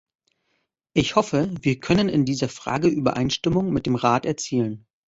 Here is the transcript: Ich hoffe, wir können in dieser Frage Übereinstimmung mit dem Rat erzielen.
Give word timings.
Ich 0.93 1.15
hoffe, 1.15 1.53
wir 1.61 1.79
können 1.79 2.09
in 2.09 2.25
dieser 2.25 2.49
Frage 2.49 2.87
Übereinstimmung 2.87 3.71
mit 3.71 3.85
dem 3.85 3.93
Rat 3.93 4.25
erzielen. 4.25 4.87